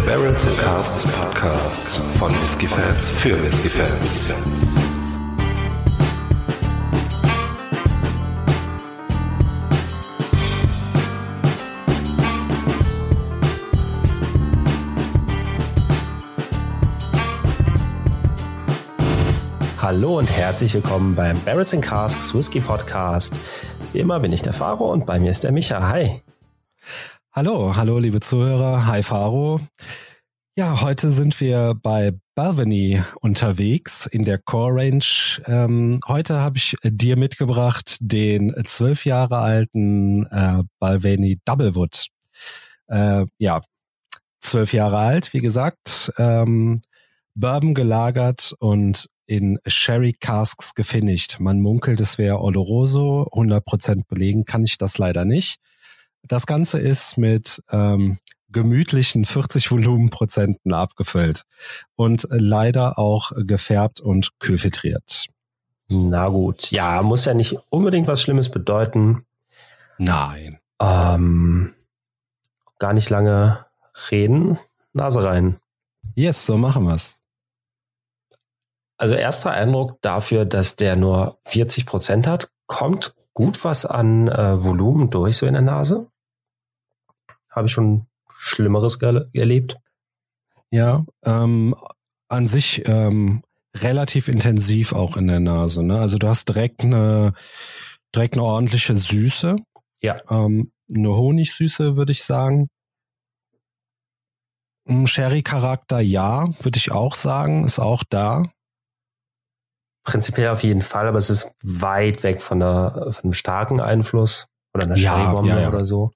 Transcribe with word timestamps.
der 0.00 0.12
Barrels 0.12 0.46
and 0.46 0.58
Casts 0.58 1.12
Podcast 1.12 2.00
von 2.18 2.30
Whisky-Fans 2.42 3.08
für 3.18 3.42
Whisky-Fans. 3.42 4.34
Hallo 19.82 20.18
und 20.18 20.30
herzlich 20.30 20.74
willkommen 20.74 21.14
beim 21.14 21.38
Barrels 21.40 21.74
and 21.74 21.84
Casks 21.84 22.34
Whisky 22.34 22.60
Podcast. 22.60 23.34
Wie 23.92 23.98
immer 23.98 24.20
bin 24.20 24.32
ich 24.32 24.42
der 24.42 24.52
Faro 24.52 24.90
und 24.92 25.04
bei 25.04 25.18
mir 25.18 25.30
ist 25.30 25.44
der 25.44 25.52
Micha. 25.52 25.88
Hi. 25.88 26.22
Hallo, 27.32 27.76
hallo 27.76 28.00
liebe 28.00 28.18
Zuhörer. 28.18 28.86
Hi 28.86 29.04
Faro. 29.04 29.60
Ja, 30.56 30.80
heute 30.80 31.12
sind 31.12 31.40
wir 31.40 31.76
bei 31.80 32.12
Balvenie 32.34 33.04
unterwegs 33.20 34.06
in 34.06 34.24
der 34.24 34.38
Core 34.38 34.82
Range. 34.82 35.04
Ähm, 35.46 36.00
heute 36.08 36.40
habe 36.40 36.56
ich 36.56 36.74
dir 36.82 37.16
mitgebracht 37.16 37.98
den 38.00 38.52
zwölf 38.66 39.04
Jahre 39.04 39.38
alten 39.38 40.26
äh, 40.26 40.64
Balvenie 40.80 41.38
Doublewood. 41.44 42.08
Äh, 42.88 43.26
ja, 43.38 43.62
zwölf 44.40 44.72
Jahre 44.72 44.98
alt, 44.98 45.32
wie 45.32 45.40
gesagt. 45.40 46.10
Ähm, 46.18 46.82
Bourbon 47.36 47.74
gelagert 47.74 48.56
und 48.58 49.06
in 49.26 49.60
Sherry 49.66 50.14
Casks 50.18 50.74
gefinisht. 50.74 51.38
Man 51.38 51.60
munkelt, 51.60 52.00
es 52.00 52.18
wäre 52.18 52.40
Oloroso. 52.40 53.28
100% 53.30 54.08
belegen 54.08 54.44
kann 54.44 54.64
ich 54.64 54.78
das 54.78 54.98
leider 54.98 55.24
nicht. 55.24 55.60
Das 56.22 56.46
Ganze 56.46 56.78
ist 56.78 57.18
mit 57.18 57.62
ähm, 57.70 58.18
gemütlichen 58.52 59.24
40 59.24 59.70
Volumenprozenten 59.70 60.72
abgefüllt 60.72 61.44
und 61.96 62.26
leider 62.30 62.98
auch 62.98 63.32
gefärbt 63.36 64.00
und 64.00 64.38
kühlfiltriert. 64.40 65.26
Na 65.88 66.28
gut, 66.28 66.70
ja, 66.70 67.02
muss 67.02 67.24
ja 67.24 67.34
nicht 67.34 67.56
unbedingt 67.68 68.06
was 68.06 68.22
Schlimmes 68.22 68.48
bedeuten. 68.48 69.24
Nein. 69.98 70.58
Ähm, 70.80 71.74
gar 72.78 72.92
nicht 72.92 73.10
lange 73.10 73.66
reden, 74.10 74.58
Nase 74.92 75.22
rein. 75.22 75.58
Yes, 76.14 76.46
so 76.46 76.56
machen 76.56 76.86
wir's. 76.86 77.20
Also 78.96 79.14
erster 79.14 79.50
Eindruck 79.50 80.00
dafür, 80.02 80.44
dass 80.44 80.76
der 80.76 80.94
nur 80.94 81.38
40 81.44 81.86
Prozent 81.86 82.26
hat, 82.26 82.50
kommt 82.66 83.14
gut 83.34 83.62
was 83.64 83.86
an 83.86 84.28
äh, 84.28 84.62
Volumen 84.64 85.10
durch 85.10 85.36
so 85.36 85.46
in 85.46 85.54
der 85.54 85.62
Nase. 85.62 86.08
Habe 87.50 87.66
ich 87.66 87.72
schon 87.72 88.06
Schlimmeres 88.28 88.98
erlebt. 89.02 89.78
Ja, 90.70 91.04
ähm, 91.24 91.74
an 92.28 92.46
sich 92.46 92.86
ähm, 92.86 93.42
relativ 93.76 94.28
intensiv 94.28 94.92
auch 94.92 95.16
in 95.16 95.26
der 95.26 95.40
Nase. 95.40 95.82
Ne? 95.82 96.00
Also 96.00 96.18
du 96.18 96.28
hast 96.28 96.48
direkt 96.48 96.82
eine, 96.82 97.34
direkt 98.14 98.34
eine 98.34 98.44
ordentliche 98.44 98.96
Süße. 98.96 99.56
Ja. 100.00 100.20
Ähm, 100.30 100.72
eine 100.88 101.14
Honigsüße, 101.14 101.96
würde 101.96 102.12
ich 102.12 102.24
sagen. 102.24 102.68
Sherry-Charakter, 105.04 106.00
ja, 106.00 106.48
würde 106.62 106.78
ich 106.78 106.90
auch 106.90 107.14
sagen, 107.14 107.64
ist 107.64 107.78
auch 107.78 108.02
da. 108.08 108.44
Prinzipiell 110.02 110.48
auf 110.48 110.62
jeden 110.62 110.80
Fall, 110.80 111.08
aber 111.08 111.18
es 111.18 111.30
ist 111.30 111.52
weit 111.62 112.22
weg 112.22 112.40
von, 112.40 112.60
der, 112.60 113.08
von 113.10 113.24
einem 113.24 113.34
starken 113.34 113.80
Einfluss 113.80 114.48
oder 114.74 114.84
einer 114.84 114.96
ja, 114.96 115.16
Sherry-Bombe 115.16 115.50
ja, 115.50 115.60
ja. 115.60 115.68
oder 115.68 115.84
so. 115.84 116.10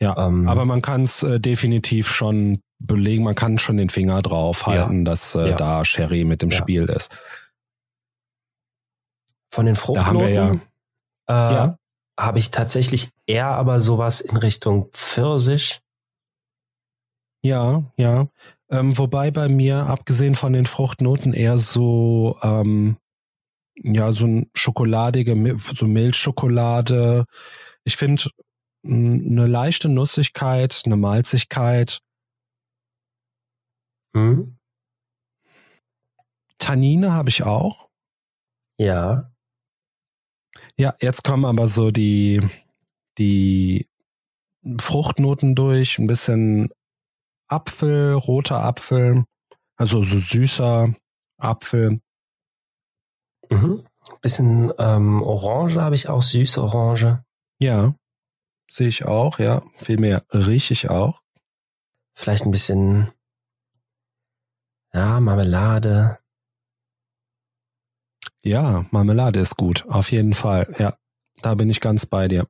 Ja, 0.00 0.26
ähm, 0.26 0.48
aber 0.48 0.64
man 0.64 0.82
kann 0.82 1.02
es 1.02 1.22
äh, 1.22 1.40
definitiv 1.40 2.08
schon 2.08 2.60
belegen, 2.78 3.24
man 3.24 3.34
kann 3.34 3.58
schon 3.58 3.78
den 3.78 3.88
Finger 3.88 4.20
drauf 4.22 4.66
halten, 4.66 5.04
dass 5.04 5.34
äh, 5.34 5.54
da 5.54 5.84
Sherry 5.84 6.24
mit 6.24 6.42
im 6.42 6.50
Spiel 6.50 6.84
ist. 6.84 7.16
Von 9.50 9.66
den 9.66 9.76
Fruchtnoten 9.76 10.20
wir 10.20 10.60
ja, 11.28 11.64
äh, 11.64 11.72
habe 12.18 12.38
ich 12.38 12.50
tatsächlich 12.50 13.08
eher 13.26 13.48
aber 13.48 13.80
sowas 13.80 14.20
in 14.20 14.36
Richtung 14.36 14.90
Pfirsich. 14.92 15.80
Ja, 17.42 17.84
ja. 17.96 18.28
Ähm, 18.68 18.98
wobei 18.98 19.30
bei 19.30 19.48
mir, 19.48 19.86
abgesehen 19.86 20.34
von 20.34 20.52
den 20.52 20.66
Fruchtnoten, 20.66 21.32
eher 21.32 21.56
so 21.56 22.36
ähm, 22.42 22.96
ja, 23.82 24.12
so 24.12 24.26
ein 24.26 24.50
schokoladige, 24.54 25.56
so 25.58 25.86
Milchschokolade. 25.86 27.24
Ich 27.84 27.96
finde 27.96 28.30
eine 28.84 29.46
leichte 29.46 29.88
Nussigkeit, 29.88 30.82
eine 30.84 30.96
Malzigkeit. 30.96 32.00
Hm? 34.14 34.58
Tannine 36.58 37.12
habe 37.12 37.28
ich 37.28 37.42
auch. 37.42 37.88
Ja. 38.78 39.32
Ja, 40.78 40.94
jetzt 41.00 41.24
kommen 41.24 41.44
aber 41.44 41.68
so 41.68 41.90
die, 41.90 42.40
die 43.18 43.88
Fruchtnoten 44.78 45.54
durch, 45.54 45.98
ein 45.98 46.06
bisschen 46.06 46.70
Apfel, 47.48 48.14
roter 48.14 48.62
Apfel, 48.62 49.24
also 49.76 50.02
so 50.02 50.18
süßer 50.18 50.94
Apfel. 51.38 52.00
Mhm. 53.50 53.84
Bisschen 54.20 54.72
ähm, 54.78 55.22
Orange 55.22 55.80
habe 55.80 55.94
ich 55.94 56.08
auch, 56.08 56.22
süße 56.22 56.62
Orange. 56.62 57.24
Ja, 57.60 57.94
sehe 58.70 58.88
ich 58.88 59.04
auch, 59.04 59.38
ja. 59.38 59.62
Viel 59.78 59.98
mehr 59.98 60.24
rieche 60.32 60.72
ich 60.72 60.90
auch. 60.90 61.22
Vielleicht 62.14 62.44
ein 62.44 62.50
bisschen, 62.50 63.12
ja, 64.92 65.20
Marmelade. 65.20 66.18
Ja, 68.42 68.86
Marmelade 68.90 69.40
ist 69.40 69.56
gut, 69.56 69.84
auf 69.88 70.12
jeden 70.12 70.34
Fall. 70.34 70.74
Ja, 70.78 70.96
da 71.42 71.54
bin 71.54 71.68
ich 71.68 71.80
ganz 71.80 72.06
bei 72.06 72.28
dir. 72.28 72.46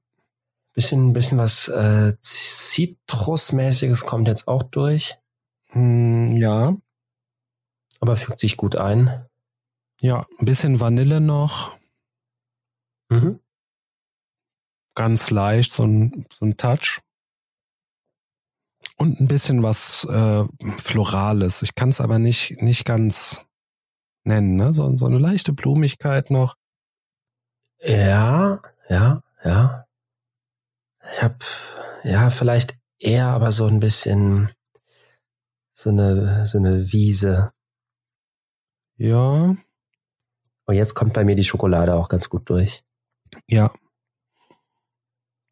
Bisschen, 0.75 1.15
bisschen 1.15 1.39
was 1.39 1.69
äh, 1.69 2.15
Zitrusmäßiges 2.21 4.05
kommt 4.05 4.29
jetzt 4.29 4.47
auch 4.47 4.63
durch. 4.63 5.17
Hm, 5.71 6.37
ja. 6.37 6.77
Aber 8.01 8.17
fügt 8.17 8.41
sich 8.41 8.57
gut 8.59 8.77
ein. 8.77 9.27
Ja, 10.07 10.25
ein 10.39 10.45
bisschen 10.45 10.79
Vanille 10.79 11.21
noch. 11.21 11.77
Mhm. 13.09 13.41
Ganz 14.95 15.31
leicht, 15.31 15.73
so 15.73 15.83
ein, 15.83 16.27
so 16.31 16.47
ein 16.47 16.57
Touch. 16.57 17.01
Und 18.99 19.19
ein 19.19 19.27
bisschen 19.27 19.65
was 19.65 20.05
äh, 20.05 20.45
Florales. 20.79 21.63
Ich 21.63 21.75
kann 21.75 21.89
es 21.89 22.01
aber 22.01 22.21
nicht, 22.21 22.63
nicht 22.63 22.85
ganz 22.85 23.45
nennen, 24.23 24.55
ne? 24.55 24.73
So, 24.73 24.97
so 24.97 25.07
eine 25.07 25.19
leichte 25.19 25.53
Blumigkeit 25.53 26.31
noch. 26.31 26.55
Ja, 27.81 28.63
ja, 28.89 29.25
ja. 29.43 29.87
Ich 31.11 31.21
habe 31.21 31.39
ja 32.05 32.31
vielleicht 32.31 32.79
eher 33.01 33.27
aber 33.27 33.51
so 33.51 33.67
ein 33.67 33.81
bisschen 33.81 34.53
so 35.73 35.91
eine 35.91 36.47
so 36.47 36.59
eine 36.59 36.93
Wiese. 36.93 37.53
Ja, 38.99 39.57
und 40.67 40.75
jetzt 40.75 40.95
kommt 40.95 41.15
bei 41.15 41.25
mir 41.25 41.37
die 41.37 41.45
Schokolade 41.45 41.95
auch 41.95 42.09
ganz 42.09 42.29
gut 42.29 42.49
durch. 42.51 42.85
Ja. 43.49 43.73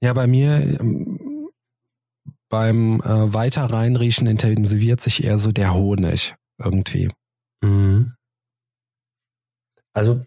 Ja, 0.00 0.12
bei 0.12 0.26
mir 0.26 0.80
ähm, 0.80 1.50
beim 2.48 3.00
äh, 3.00 3.32
weiter 3.32 3.64
reinriechen 3.64 4.26
intensiviert 4.26 5.00
sich 5.00 5.24
eher 5.24 5.38
so 5.38 5.50
der 5.50 5.74
Honig 5.74 6.34
irgendwie. 6.58 7.10
Mhm. 7.62 8.14
Also 9.92 10.20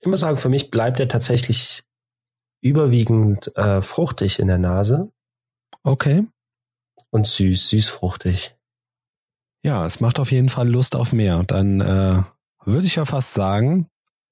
ich 0.00 0.08
muss 0.08 0.20
sagen, 0.20 0.36
für 0.36 0.48
mich 0.48 0.70
bleibt 0.70 1.00
er 1.00 1.08
tatsächlich 1.08 1.84
überwiegend 2.60 3.56
äh, 3.56 3.82
fruchtig 3.82 4.38
in 4.38 4.48
der 4.48 4.58
Nase. 4.58 5.10
Okay. 5.82 6.26
Und 7.10 7.26
süß, 7.26 7.70
süßfruchtig. 7.70 8.56
Ja, 9.64 9.86
es 9.86 10.00
macht 10.00 10.18
auf 10.20 10.30
jeden 10.30 10.48
Fall 10.48 10.68
Lust 10.68 10.94
auf 10.94 11.12
mehr. 11.12 11.42
Dann 11.44 11.80
äh, 11.80 12.22
würde 12.64 12.86
ich 12.86 12.96
ja 12.96 13.04
fast 13.04 13.34
sagen, 13.34 13.88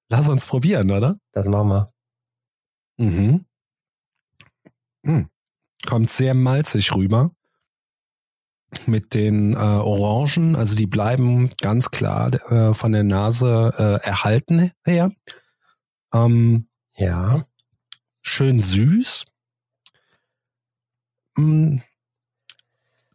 Lass 0.09 0.29
uns 0.29 0.47
probieren, 0.47 0.91
oder? 0.91 1.19
Das 1.33 1.47
machen 1.47 1.69
wir. 1.69 1.93
Mhm. 2.99 3.45
Hm. 5.05 5.29
Kommt 5.87 6.11
sehr 6.11 6.35
malzig 6.35 6.95
rüber. 6.95 7.31
Mit 8.87 9.15
den 9.15 9.55
äh, 9.55 9.57
Orangen, 9.57 10.57
also 10.57 10.77
die 10.77 10.87
bleiben 10.87 11.51
ganz 11.61 11.91
klar 11.91 12.35
äh, 12.51 12.75
von 12.75 12.93
der 12.93 13.05
Nase 13.05 13.73
äh, 13.79 14.07
erhalten 14.07 14.73
her. 14.85 15.13
Ähm, 16.13 16.69
ja. 16.97 17.47
Schön 18.23 18.61
süß. 18.61 19.25
Hm. 21.37 21.83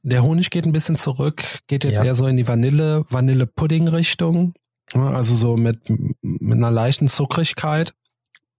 Der 0.03 0.23
Honig 0.23 0.49
geht 0.49 0.65
ein 0.65 0.71
bisschen 0.71 0.95
zurück, 0.95 1.43
geht 1.67 1.83
jetzt 1.83 1.97
ja. 1.97 2.05
eher 2.05 2.15
so 2.15 2.25
in 2.25 2.37
die 2.37 2.47
Vanille, 2.47 3.03
Vanille-Pudding-Richtung. 3.09 4.53
Also 4.93 5.35
so 5.35 5.55
mit, 5.57 5.89
mit 6.21 6.57
einer 6.57 6.71
leichten 6.71 7.07
Zuckrigkeit. 7.07 7.93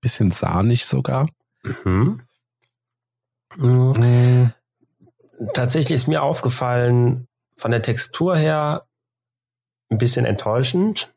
Bisschen 0.00 0.30
sahnig 0.30 0.84
sogar. 0.86 1.28
Mhm. 1.62 2.22
Mhm. 3.56 4.52
Tatsächlich 5.54 5.92
ist 5.94 6.08
mir 6.08 6.22
aufgefallen, 6.22 7.28
von 7.56 7.70
der 7.70 7.82
Textur 7.82 8.36
her 8.36 8.86
ein 9.90 9.98
bisschen 9.98 10.24
enttäuschend. 10.24 11.12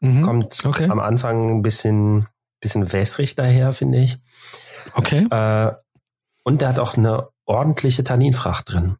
Mhm. 0.00 0.22
Kommt 0.22 0.64
Okay. 0.64 0.88
am 0.88 0.98
Anfang 0.98 1.48
ein 1.50 1.62
bisschen, 1.62 2.26
bisschen 2.60 2.92
wässrig 2.92 3.36
daher, 3.36 3.72
finde 3.72 3.98
ich. 3.98 4.18
Okay. 4.94 5.26
Äh, 5.30 5.72
und 6.42 6.60
der 6.60 6.68
hat 6.70 6.78
auch 6.78 6.96
eine 6.96 7.28
ordentliche 7.44 8.02
Tanninfracht 8.02 8.72
drin. 8.72 8.96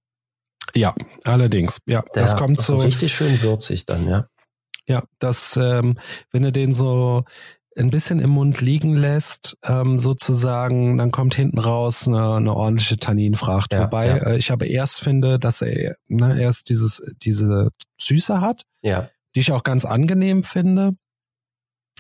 Ja, 0.75 0.95
allerdings. 1.25 1.81
Ja, 1.87 2.03
Der 2.15 2.23
das 2.23 2.37
kommt 2.37 2.61
ist 2.61 2.67
so. 2.67 2.77
richtig 2.79 3.13
schön 3.13 3.41
würzig 3.43 3.87
dann, 3.87 4.07
ja. 4.07 4.27
Ja, 4.91 5.05
das, 5.21 5.57
ähm, 5.57 5.99
wenn 6.33 6.43
du 6.43 6.51
den 6.51 6.75
so 6.75 7.23
ein 7.77 7.91
bisschen 7.91 8.19
im 8.19 8.31
Mund 8.31 8.61
liegen 8.61 8.97
lässt, 8.97 9.57
ähm, 9.63 10.01
sozusagen, 10.01 10.99
dann 10.99 11.13
kommt 11.13 11.37
hinten 11.37 11.61
raus 11.61 12.09
eine, 12.09 12.35
eine 12.35 12.57
ordentliche 12.57 12.97
Tanninfracht. 12.97 13.73
Ja, 13.73 13.85
Wobei 13.85 14.09
ja. 14.09 14.17
Äh, 14.17 14.37
ich 14.39 14.51
aber 14.51 14.67
erst 14.67 15.01
finde, 15.01 15.39
dass 15.39 15.63
er 15.63 15.95
ne, 16.09 16.41
erst 16.41 16.71
dieses, 16.71 17.01
diese 17.23 17.69
Süße 18.01 18.41
hat, 18.41 18.65
Ja, 18.83 19.09
die 19.37 19.41
ich 19.41 19.53
auch 19.53 19.63
ganz 19.63 19.85
angenehm 19.85 20.43
finde. 20.43 20.95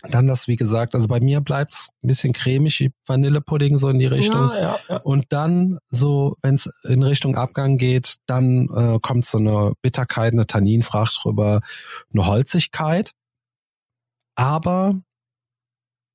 Dann 0.08 0.26
das, 0.26 0.49
wie 0.49 0.56
gesagt, 0.56 0.94
also 0.94 1.08
bei 1.08 1.20
mir 1.20 1.41
bleibt's 1.41 1.88
ein 2.02 2.08
bisschen 2.08 2.32
cremig, 2.32 2.81
wie 2.81 2.93
Vanillepudding 3.06 3.76
so 3.76 3.88
in 3.88 3.99
die 3.99 4.06
Richtung. 4.06 4.50
Ja, 4.50 4.61
ja, 4.61 4.79
ja. 4.88 4.97
Und 4.99 5.26
dann 5.31 5.79
so, 5.88 6.37
wenn 6.43 6.55
es 6.55 6.70
in 6.85 7.02
Richtung 7.02 7.37
Abgang 7.37 7.76
geht, 7.76 8.17
dann 8.26 8.69
äh, 8.75 8.99
kommt 9.00 9.25
so 9.25 9.38
eine 9.38 9.73
Bitterkeit, 9.82 10.32
eine 10.32 10.47
Tanninfracht 10.47 11.20
drüber, 11.23 11.61
eine 12.12 12.26
Holzigkeit. 12.26 13.12
Aber 14.37 14.94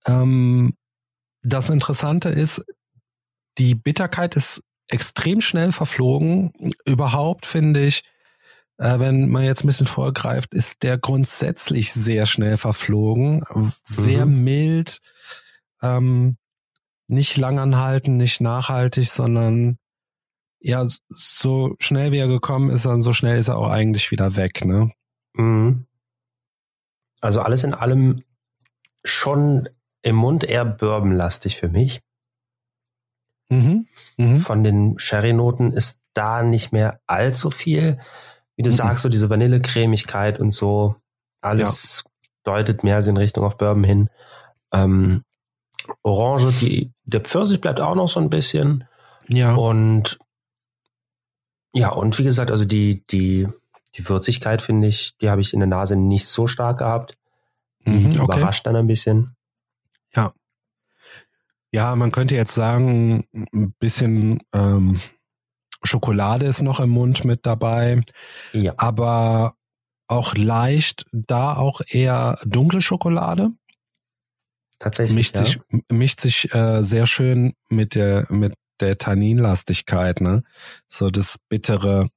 ähm, 0.07 0.73
das 1.43 1.69
Interessante 1.69 2.29
ist, 2.29 2.65
die 3.57 3.75
Bitterkeit 3.75 4.35
ist 4.35 4.63
extrem 4.87 5.41
schnell 5.41 5.71
verflogen. 5.71 6.51
Überhaupt 6.85 7.45
finde 7.45 7.85
ich, 7.85 8.03
äh, 8.77 9.00
wenn 9.00 9.30
man 9.30 9.44
jetzt 9.44 9.63
ein 9.63 9.68
bisschen 9.68 9.88
vorgreift, 9.88 10.54
ist 10.54 10.83
der 10.83 10.98
grundsätzlich 10.98 11.94
sehr 11.94 12.25
schnell 12.25 12.57
verflogen, 12.57 13.44
sehr 13.83 14.25
Mhm. 14.25 14.44
mild, 14.44 15.00
ähm, 15.81 16.38
nicht 17.07 17.38
langanhaltend, 17.38 18.18
nicht 18.18 18.42
nachhaltig, 18.42 19.10
sondern 19.10 19.77
ja, 20.60 20.88
so 21.10 21.75
schnell 21.80 22.12
wie 22.12 22.18
er 22.18 22.27
gekommen 22.27 22.72
ist, 22.72 22.86
dann 22.86 23.01
so 23.01 23.13
schnell 23.13 23.38
ist 23.38 23.50
er 23.50 23.57
auch 23.57 23.69
eigentlich 23.69 24.10
wieder 24.10 24.36
weg, 24.36 24.66
ne? 24.66 24.92
Mhm. 25.33 25.86
Also 27.21 27.42
alles 27.42 27.63
in 27.63 27.74
allem 27.74 28.24
schon 29.04 29.69
im 30.01 30.16
Mund 30.16 30.44
eher 30.44 30.66
bourbonlastig 30.66 31.57
für 31.57 31.69
mich. 31.69 32.01
Mhm. 33.50 33.88
Mhm. 34.18 34.38
Von 34.38 34.63
den 34.63 34.98
Sherry-Noten 34.98 35.71
ist 35.71 36.01
da 36.13 36.42
nicht 36.42 36.71
mehr 36.71 37.00
allzu 37.06 37.51
viel. 37.51 38.00
Wie 38.56 38.63
du 38.63 38.69
Mhm. 38.69 38.75
sagst, 38.75 39.04
so 39.04 39.10
diese 39.10 39.30
Vanillecremigkeit 39.30 40.40
und 40.40 40.52
so, 40.52 40.96
alles 41.42 42.04
deutet 42.44 42.84
mehr 42.84 43.02
so 43.02 43.10
in 43.10 43.18
Richtung 43.18 43.44
auf 43.44 43.57
Bourbon 43.57 43.84
hin. 43.84 44.10
Ähm, 44.72 45.24
Orange, 46.04 46.52
die, 46.60 46.92
der 47.04 47.22
Pfirsich 47.22 47.62
bleibt 47.62 47.80
auch 47.81 47.96
noch 47.96 48.10
so 48.10 48.19
ein 48.19 48.30
bisschen. 48.30 48.86
Ja. 49.28 49.54
Und 49.56 50.18
ja, 51.74 51.90
und 51.90 52.18
wie 52.18 52.24
gesagt, 52.24 52.52
also 52.52 52.63
die, 52.66 53.04
die, 53.12 53.48
die 53.96 54.07
Würzigkeit 54.07 54.62
finde 54.62 54.88
ich, 54.88 55.16
die 55.18 55.30
habe 55.30 55.42
ich 55.42 55.54
in 55.54 55.60
der 55.60 55.68
Nase 55.68 55.96
nicht 55.96 56.25
so 56.28 56.48
stark 56.48 56.80
gehabt. 56.80 57.18
Die, 57.86 57.92
Mhm, 57.92 58.06
okay. 58.22 58.24
überrascht 58.24 58.66
dann 58.66 58.75
ein 58.75 58.88
bisschen. 58.88 59.36
Ja, 61.72 61.96
man 61.98 62.12
könnte 62.13 62.36
jetzt 62.36 62.56
sagen, 62.56 63.25
ein 63.34 63.74
bisschen 63.80 64.40
ähm, 64.54 65.02
Schokolade 65.85 66.45
ist 66.45 66.61
noch 66.61 66.79
im 66.79 66.89
Mund 66.89 67.25
mit 67.25 67.45
dabei, 67.45 68.01
Ja. 68.53 68.73
aber 68.77 69.55
auch 70.07 70.35
leicht, 70.35 71.05
da 71.11 71.55
auch 71.55 71.81
eher 71.87 72.37
dunkle 72.45 72.81
Schokolade. 72.81 73.49
Tatsächlich. 74.79 75.15
Mischt 75.15 75.37
ja. 75.37 75.45
sich, 75.45 75.59
mischt 75.91 76.19
sich 76.21 76.53
äh, 76.53 76.81
sehr 76.83 77.07
schön 77.07 77.53
mit 77.69 77.95
der, 77.95 78.27
mit 78.29 78.53
der 78.81 78.97
Tanninlastigkeit, 78.97 80.19
ne? 80.21 80.43
So 80.85 81.09
das 81.09 81.37
bittere, 81.49 82.07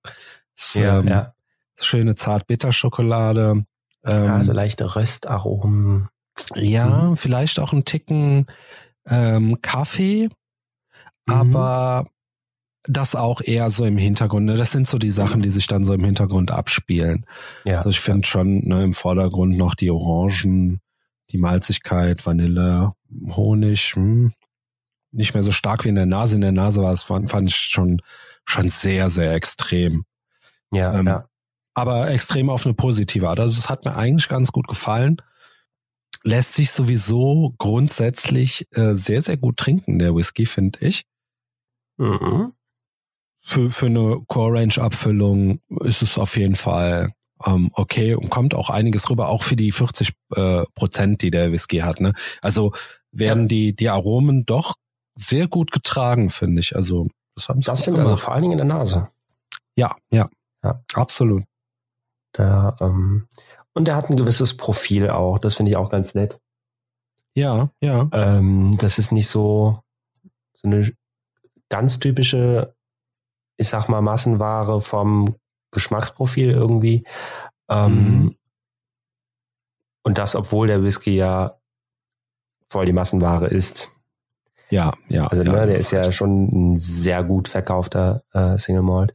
das, 0.56 0.74
ja, 0.74 0.98
ähm, 0.98 1.08
ja. 1.08 1.34
schöne 1.78 2.14
zart-bitter-Schokolade. 2.16 3.64
Ähm, 4.04 4.24
ja, 4.24 4.42
so 4.42 4.52
leichte 4.52 4.96
Röstaromen. 4.96 6.08
Ja, 6.56 7.14
vielleicht 7.14 7.60
auch 7.60 7.72
ein 7.72 7.84
Ticken 7.84 8.46
ähm, 9.06 9.60
Kaffee, 9.62 10.28
Mhm. 11.26 11.34
aber 11.34 12.06
das 12.84 13.14
auch 13.14 13.40
eher 13.40 13.70
so 13.70 13.84
im 13.84 13.98
Hintergrund. 13.98 14.46
Ne? 14.46 14.54
Das 14.54 14.72
sind 14.72 14.86
so 14.86 14.98
die 14.98 15.10
Sachen, 15.10 15.42
die 15.42 15.50
sich 15.50 15.66
dann 15.66 15.84
so 15.84 15.94
im 15.94 16.04
Hintergrund 16.04 16.50
abspielen. 16.50 17.26
Ja. 17.64 17.78
Also 17.78 17.90
ich 17.90 18.00
finde 18.00 18.26
schon 18.26 18.60
ne, 18.66 18.84
im 18.84 18.94
Vordergrund 18.94 19.56
noch 19.56 19.74
die 19.74 19.90
Orangen, 19.90 20.80
die 21.30 21.38
Malzigkeit, 21.38 22.24
Vanille, 22.24 22.92
Honig, 23.30 23.94
hm, 23.94 24.32
nicht 25.10 25.34
mehr 25.34 25.42
so 25.42 25.52
stark 25.52 25.84
wie 25.84 25.88
in 25.88 25.94
der 25.94 26.06
Nase. 26.06 26.36
In 26.36 26.42
der 26.42 26.52
Nase 26.52 26.82
war 26.82 26.92
es, 26.92 27.02
fand, 27.02 27.30
fand 27.30 27.50
ich 27.50 27.56
schon, 27.56 28.00
schon 28.44 28.70
sehr, 28.70 29.10
sehr 29.10 29.34
extrem. 29.34 30.04
ja, 30.72 30.94
ähm, 30.94 31.06
ja. 31.06 31.28
aber 31.74 32.10
extrem 32.10 32.50
auf 32.50 32.64
eine 32.64 32.74
positive 32.74 33.28
Art. 33.28 33.40
Also 33.40 33.58
es 33.58 33.68
hat 33.68 33.84
mir 33.84 33.96
eigentlich 33.96 34.28
ganz 34.28 34.52
gut 34.52 34.68
gefallen. 34.68 35.16
Lässt 36.24 36.54
sich 36.54 36.70
sowieso 36.72 37.54
grundsätzlich 37.58 38.66
äh, 38.72 38.94
sehr, 38.94 39.22
sehr 39.22 39.36
gut 39.36 39.56
trinken, 39.56 39.98
der 39.98 40.14
Whisky, 40.14 40.46
finde 40.46 40.80
ich. 40.80 41.04
Mhm. 41.96 42.52
Für, 43.50 43.70
für 43.70 43.86
eine 43.86 44.20
Core-Range-Abfüllung 44.26 45.60
ist 45.80 46.02
es 46.02 46.18
auf 46.18 46.36
jeden 46.36 46.54
Fall 46.54 47.12
ähm, 47.46 47.70
okay 47.72 48.14
und 48.14 48.28
kommt 48.28 48.54
auch 48.54 48.68
einiges 48.68 49.08
rüber, 49.08 49.28
auch 49.28 49.42
für 49.42 49.56
die 49.56 49.72
40 49.72 50.12
äh, 50.34 50.64
Prozent, 50.74 51.22
die 51.22 51.30
der 51.30 51.50
Whisky 51.50 51.78
hat. 51.78 51.98
Ne? 52.00 52.12
Also 52.42 52.72
werden 53.10 53.44
Ja. 53.44 53.48
die, 53.48 53.74
die 53.76 53.88
Aromen 53.88 54.44
doch 54.44 54.74
sehr 55.16 55.48
gut 55.48 55.70
getragen, 55.72 56.28
finde 56.28 56.60
ich. 56.60 56.76
Also 56.76 57.08
das 57.36 57.48
haben 57.48 57.60
sie 57.60 57.66
Das 57.66 57.80
stimmt, 57.82 57.98
also 57.98 58.16
vor 58.18 58.34
allen 58.34 58.42
Dingen 58.42 58.58
in 58.58 58.68
der 58.68 58.76
Nase. 58.76 59.08
ja, 59.76 59.96
ja, 60.10 60.28
Ja. 60.62 60.82
absolut. 60.94 61.44
Der, 62.36 62.76
ähm, 62.80 63.28
und 63.72 63.86
der 63.88 63.96
hat 63.96 64.10
ein 64.10 64.16
gewisses 64.16 64.56
Profil 64.58 65.08
auch. 65.08 65.38
Das 65.38 65.54
finde 65.54 65.70
ich 65.70 65.76
auch 65.78 65.88
ganz 65.88 66.14
nett. 66.14 66.38
Ja, 67.34 67.70
ja. 67.80 68.08
Ähm, 68.12 68.76
das 68.78 68.98
ist 68.98 69.10
nicht 69.12 69.28
so, 69.28 69.80
so 70.52 70.68
eine 70.68 70.92
ganz 71.70 71.98
typische, 71.98 72.74
ich 73.58 73.68
sag 73.68 73.88
mal, 73.88 74.00
Massenware 74.00 74.80
vom 74.80 75.36
Geschmacksprofil 75.72 76.50
irgendwie. 76.50 77.04
Ähm, 77.68 77.92
Mhm. 77.94 78.34
Und 80.04 80.16
das, 80.16 80.34
obwohl 80.34 80.68
der 80.68 80.82
Whisky 80.82 81.16
ja 81.16 81.60
voll 82.70 82.86
die 82.86 82.94
Massenware 82.94 83.46
ist. 83.48 83.90
Ja, 84.70 84.94
ja. 85.08 85.26
Also 85.26 85.42
ja, 85.42 85.52
ne, 85.52 85.66
der 85.66 85.76
ist 85.76 85.90
ja 85.90 86.10
schon 86.12 86.46
ein 86.46 86.78
sehr 86.78 87.22
gut 87.24 87.46
verkaufter 87.48 88.22
äh, 88.32 88.56
Single 88.56 88.82
Malt. 88.82 89.12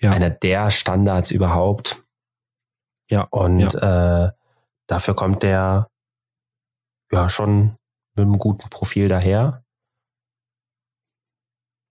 Ja. 0.00 0.12
Einer 0.12 0.30
der 0.30 0.70
Standards 0.70 1.30
überhaupt. 1.30 2.02
Ja, 3.10 3.22
Und 3.30 3.74
äh, 3.74 4.30
dafür 4.86 5.14
kommt 5.14 5.42
der 5.42 5.90
ja 7.12 7.28
schon 7.28 7.76
mit 8.14 8.24
einem 8.24 8.38
guten 8.38 8.70
Profil 8.70 9.08
daher. 9.08 9.64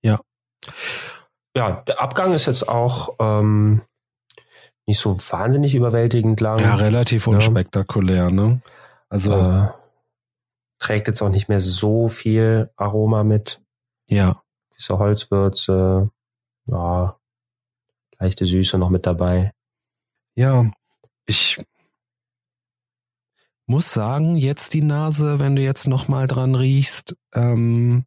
Ja. 0.01 0.19
Ja, 1.55 1.71
der 1.87 2.01
Abgang 2.01 2.33
ist 2.33 2.47
jetzt 2.47 2.67
auch 2.67 3.15
ähm, 3.19 3.81
nicht 4.85 4.99
so 4.99 5.17
wahnsinnig 5.17 5.73
überwältigend 5.73 6.41
lang. 6.41 6.59
Ja, 6.59 6.75
relativ 6.75 7.27
Ja. 7.27 7.33
unspektakulär, 7.33 8.29
ne? 8.29 8.61
Also, 9.09 9.33
äh, 9.33 9.69
trägt 10.79 11.07
jetzt 11.07 11.21
auch 11.21 11.29
nicht 11.29 11.47
mehr 11.47 11.59
so 11.59 12.07
viel 12.07 12.69
Aroma 12.75 13.23
mit. 13.23 13.61
ja. 14.09 14.41
Gewisse 14.71 14.99
Holzwürze, 14.99 16.11
ja, 16.65 17.17
leichte 18.19 18.45
Süße 18.45 18.77
noch 18.77 18.89
mit 18.89 19.05
dabei. 19.05 19.53
Ja, 20.35 20.69
ich 21.25 21.63
muss 23.65 23.93
sagen, 23.93 24.35
jetzt 24.35 24.73
die 24.73 24.81
Nase, 24.81 25.39
wenn 25.39 25.55
du 25.55 25.61
jetzt 25.61 25.87
noch 25.87 26.09
mal 26.09 26.27
dran 26.27 26.55
riechst, 26.55 27.15
ähm, 27.33 28.05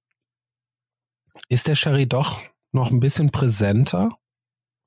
ist 1.48 1.68
der 1.68 1.74
Sherry 1.74 2.06
doch 2.06 2.38
noch 2.72 2.90
ein 2.90 3.00
bisschen 3.00 3.30
präsenter. 3.30 4.16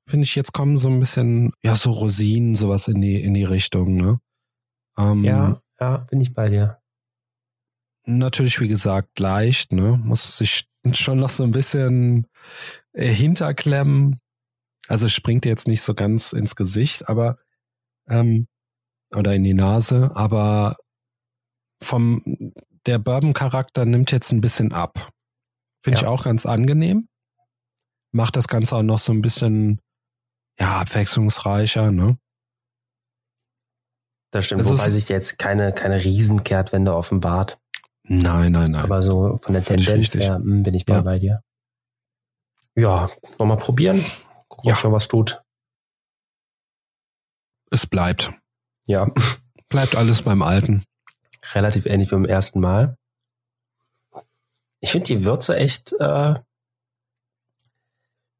Finde 0.08 0.24
ich, 0.24 0.34
jetzt 0.34 0.52
kommen 0.52 0.78
so 0.78 0.88
ein 0.88 0.98
bisschen, 1.00 1.52
ja, 1.62 1.76
so 1.76 1.92
Rosinen, 1.92 2.54
sowas 2.56 2.88
in 2.88 3.00
die, 3.00 3.20
in 3.22 3.34
die 3.34 3.44
Richtung, 3.44 3.94
ne? 3.94 4.20
Ähm, 4.98 5.24
Ja, 5.24 5.60
ja, 5.80 5.96
bin 5.98 6.20
ich 6.20 6.34
bei 6.34 6.48
dir. 6.48 6.80
Natürlich, 8.04 8.60
wie 8.60 8.68
gesagt, 8.68 9.18
leicht, 9.20 9.72
ne? 9.72 10.00
Muss 10.02 10.36
sich 10.38 10.66
schon 10.92 11.18
noch 11.20 11.30
so 11.30 11.44
ein 11.44 11.52
bisschen 11.52 12.26
äh, 12.92 13.06
hinterklemmen. 13.08 14.18
Also 14.88 15.08
springt 15.08 15.44
jetzt 15.46 15.68
nicht 15.68 15.82
so 15.82 15.94
ganz 15.94 16.32
ins 16.32 16.56
Gesicht, 16.56 17.08
aber 17.08 17.38
ähm, 18.08 18.48
oder 19.14 19.34
in 19.34 19.44
die 19.44 19.54
Nase, 19.54 20.10
aber 20.14 20.76
vom 21.80 22.52
der 22.86 22.98
Bourbon-Charakter 22.98 23.84
nimmt 23.84 24.10
jetzt 24.10 24.32
ein 24.32 24.40
bisschen 24.40 24.72
ab. 24.72 25.10
Finde 25.84 26.00
Ja. 26.00 26.02
ich 26.02 26.08
auch 26.08 26.24
ganz 26.24 26.46
angenehm. 26.46 27.08
Macht 28.12 28.36
das 28.36 28.46
Ganze 28.48 28.76
auch 28.76 28.82
noch 28.82 28.98
so 28.98 29.12
ein 29.12 29.22
bisschen, 29.22 29.80
ja, 30.60 30.80
abwechslungsreicher, 30.80 31.90
ne? 31.90 32.18
Das 34.30 34.46
stimmt, 34.46 34.60
Also 34.62 34.74
wobei 34.74 34.90
sich 34.90 35.08
jetzt 35.08 35.38
keine, 35.38 35.72
keine 35.72 36.02
Riesenkehrtwende 36.02 36.94
offenbart. 36.94 37.58
Nein, 38.04 38.52
nein, 38.52 38.72
nein. 38.72 38.82
Aber 38.84 39.02
so 39.02 39.36
von 39.38 39.52
der 39.54 39.64
Tendenz 39.64 40.14
her 40.14 40.36
hm, 40.36 40.62
bin 40.62 40.74
ich 40.74 40.84
Ja. 40.88 41.00
bei 41.02 41.18
dir. 41.18 41.42
Ja, 42.74 43.10
nochmal 43.38 43.58
probieren. 43.58 44.04
Gucken, 44.48 44.68
Ja. 44.68 44.74
ob 44.74 44.80
schon 44.80 44.92
was 44.92 45.08
tut. 45.08 45.42
es 47.70 47.86
bleibt. 47.86 48.32
Ja, 48.86 49.06
Bleibt 49.70 49.94
alles 49.96 50.20
beim 50.22 50.42
Alten. 50.42 50.84
relativ 51.54 51.86
ähnlich 51.86 52.10
wie 52.10 52.16
beim 52.16 52.26
ersten 52.26 52.60
Mal. 52.60 52.98
Ich 54.80 54.90
finde 54.90 55.06
die 55.06 55.24
Würze 55.24 55.56
echt 55.56 55.92
äh, 55.98 56.34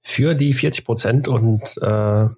für 0.02 0.34
die 0.34 0.52
40 0.52 0.84
Prozent 0.84 1.28
und 1.28 1.76
äh, 1.78 2.28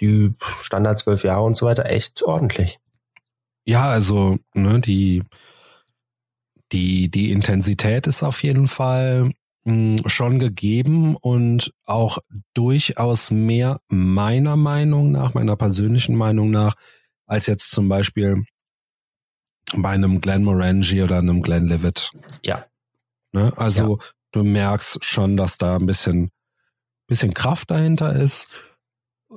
die 0.00 0.32
Standard 0.62 0.98
12 0.98 1.24
Jahre 1.24 1.42
und 1.42 1.56
so 1.56 1.66
weiter 1.66 1.86
echt 1.86 2.22
ordentlich. 2.22 2.78
Ja, 3.64 3.84
also, 3.84 4.38
ne, 4.54 4.80
die, 4.80 5.22
die, 6.72 7.10
die 7.10 7.30
Intensität 7.30 8.06
ist 8.06 8.22
auf 8.22 8.42
jeden 8.42 8.68
Fall 8.68 9.32
mh, 9.64 10.08
schon 10.08 10.38
gegeben 10.38 11.16
und 11.16 11.72
auch 11.84 12.18
durchaus 12.54 13.30
mehr 13.30 13.80
meiner 13.88 14.56
Meinung 14.56 15.10
nach, 15.10 15.34
meiner 15.34 15.56
persönlichen 15.56 16.16
Meinung 16.16 16.50
nach, 16.50 16.74
als 17.26 17.46
jetzt 17.46 17.70
zum 17.70 17.88
Beispiel 17.88 18.44
bei 19.76 19.90
einem 19.90 20.20
Glenn 20.20 20.42
Morangi 20.42 21.02
oder 21.02 21.18
einem 21.18 21.42
Glenn 21.42 21.66
Levitt. 21.66 22.10
Ja. 22.42 22.66
Ne? 23.32 23.52
Also 23.56 24.00
du 24.32 24.42
merkst 24.42 25.04
schon, 25.04 25.36
dass 25.36 25.58
da 25.58 25.76
ein 25.76 25.86
bisschen, 25.86 26.30
bisschen 27.10 27.34
Kraft 27.34 27.70
dahinter 27.70 28.14
ist. 28.14 28.48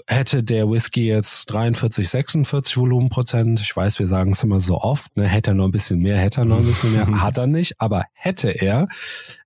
Hätte 0.08 0.42
der 0.44 0.70
Whisky 0.70 1.06
jetzt 1.06 1.46
43, 1.52 2.08
46 2.10 2.78
Volumenprozent, 2.78 3.60
ich 3.60 3.76
weiß, 3.76 4.00
wir 4.00 4.08
sagen 4.08 4.32
es 4.32 4.42
immer 4.42 4.60
so 4.60 4.80
oft, 4.80 5.16
ne, 5.18 5.28
hätte 5.28 5.52
er 5.52 5.54
noch 5.54 5.66
ein 5.66 5.72
bisschen 5.72 6.00
mehr, 6.00 6.18
hätte 6.18 6.42
er 6.42 6.46
noch 6.46 6.58
ein 6.58 6.66
bisschen 6.66 6.94
mehr, 6.94 7.06
hat 7.22 7.38
er 7.38 7.46
nicht, 7.46 7.80
aber 7.80 8.06
hätte 8.14 8.50
er, 8.50 8.88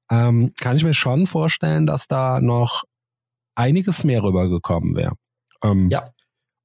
ähm, 0.10 0.53
kann 0.62 0.77
ich 0.77 0.86
mir 0.86 0.93
schon 0.93 1.27
vorstellen, 1.27 1.86
dass 1.86 2.07
da 2.07 2.39
noch 2.39 2.84
einiges 3.55 4.05
mehr 4.05 4.24
rübergekommen 4.24 4.96
wäre. 4.96 5.15
Ähm, 5.63 5.89
Ja. 5.89 6.03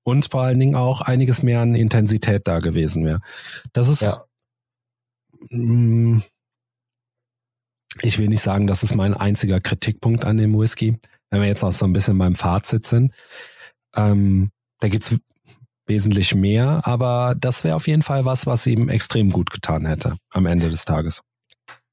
Und 0.04 0.30
vor 0.30 0.42
allen 0.42 0.58
Dingen 0.60 0.74
auch 0.76 1.00
einiges 1.00 1.42
mehr 1.44 1.60
an 1.60 1.74
Intensität 1.76 2.42
da 2.48 2.58
gewesen 2.60 3.04
wäre. 3.04 3.20
Das 3.72 3.88
ist, 3.88 4.02
Ja. 4.02 4.24
mh, 5.50 6.22
ich 8.00 8.18
will 8.18 8.28
nicht 8.28 8.42
sagen, 8.42 8.66
das 8.66 8.82
ist 8.82 8.94
mein 8.94 9.14
einziger 9.14 9.60
Kritikpunkt 9.60 10.24
an 10.24 10.36
dem 10.38 10.58
Whisky. 10.58 10.98
Wenn 11.32 11.40
wir 11.40 11.48
jetzt 11.48 11.64
auch 11.64 11.72
so 11.72 11.86
ein 11.86 11.94
bisschen 11.94 12.18
beim 12.18 12.34
Fazit 12.34 12.86
sind, 12.86 13.14
ähm, 13.96 14.50
da 14.80 14.88
gibt's 14.88 15.16
wesentlich 15.86 16.34
mehr, 16.34 16.82
aber 16.84 17.34
das 17.38 17.64
wäre 17.64 17.74
auf 17.74 17.86
jeden 17.86 18.02
Fall 18.02 18.26
was, 18.26 18.46
was 18.46 18.66
ihm 18.66 18.90
extrem 18.90 19.30
gut 19.30 19.50
getan 19.50 19.86
hätte 19.86 20.16
am 20.30 20.44
Ende 20.44 20.68
des 20.68 20.84
Tages. 20.84 21.22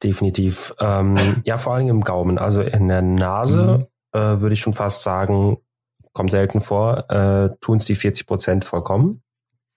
Definitiv. 0.04 0.74
Ähm, 0.80 1.16
ja, 1.46 1.58
vor 1.58 1.74
allen 1.74 1.86
Dingen 1.86 1.98
im 1.98 2.04
Gaumen. 2.04 2.38
Also 2.38 2.62
in 2.62 2.90
der 2.90 3.02
Nase 3.02 3.88
äh, 4.12 4.20
würde 4.20 4.54
ich 4.54 4.60
schon 4.60 4.74
fast 4.74 5.04
sagen, 5.04 5.58
kommt 6.12 6.32
selten 6.32 6.60
vor, 6.60 7.10
äh, 7.10 7.50
tun 7.62 7.78
es 7.78 7.86
die 7.86 7.96
40 7.96 8.28
Prozent 8.28 8.66
vollkommen. 8.66 9.24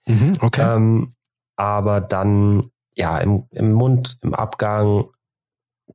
Mhm, 0.07 0.39
okay. 0.41 0.75
Ähm, 0.75 1.11
aber 1.55 2.01
dann, 2.01 2.63
ja, 2.97 3.19
im, 3.19 3.47
im 3.51 3.73
Mund, 3.73 4.19
im 4.23 4.35
Abgang 4.35 5.05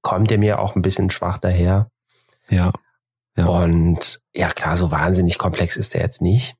kommt 0.02 0.32
er 0.32 0.38
mir 0.38 0.60
auch 0.60 0.76
ein 0.76 0.82
bisschen 0.82 1.10
schwach 1.10 1.38
daher. 1.38 1.92
ja. 2.48 2.72
Ja. 3.38 3.46
Und 3.46 4.20
ja, 4.34 4.48
klar, 4.50 4.76
so 4.78 4.92
wahnsinnig 4.92 5.38
komplex 5.38 5.78
ist 5.78 5.96
er 5.96 6.02
jetzt 6.02 6.22
nicht. 6.22 6.56